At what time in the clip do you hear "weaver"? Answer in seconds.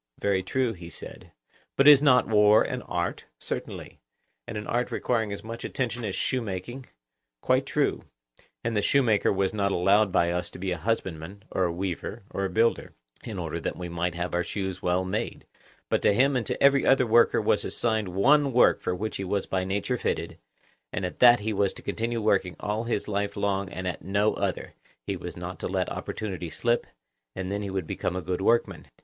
11.71-12.23